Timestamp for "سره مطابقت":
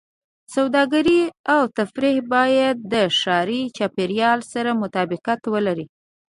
4.53-5.41